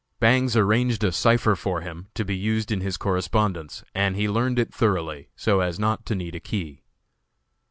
Bangs 0.19 0.55
arranged 0.57 1.03
a 1.03 1.11
cipher 1.11 1.55
for 1.55 1.81
him, 1.81 2.07
to 2.15 2.25
be 2.25 2.35
used 2.35 2.71
in 2.71 2.81
his 2.81 2.97
correspondence, 2.97 3.83
and 3.93 4.15
he 4.15 4.27
learned 4.27 4.57
it 4.57 4.73
thoroughly, 4.73 5.29
so 5.35 5.59
as 5.59 5.77
not 5.77 6.07
to 6.07 6.15
need 6.15 6.33
a 6.33 6.39
key. 6.39 6.81